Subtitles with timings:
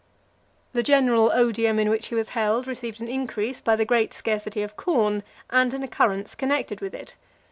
[0.69, 0.73] XLV.
[0.73, 4.63] The general odium in which he was held received an increase by the great scarcity
[4.63, 7.17] of corn, and an occurrence connected with it.